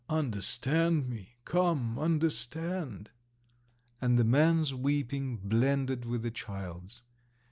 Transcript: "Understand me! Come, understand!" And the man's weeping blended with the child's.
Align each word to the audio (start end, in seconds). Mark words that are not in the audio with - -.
"Understand 0.09 1.07
me! 1.09 1.35
Come, 1.45 1.99
understand!" 1.99 3.11
And 4.01 4.17
the 4.17 4.23
man's 4.23 4.73
weeping 4.73 5.37
blended 5.47 6.05
with 6.05 6.23
the 6.23 6.31
child's. 6.31 7.03